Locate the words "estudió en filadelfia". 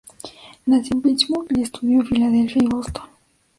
1.61-2.63